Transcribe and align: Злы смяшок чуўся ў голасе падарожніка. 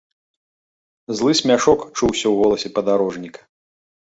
Злы 1.19 1.31
смяшок 1.39 1.79
чуўся 1.97 2.21
ў 2.21 2.33
голасе 2.41 2.69
падарожніка. 2.79 3.41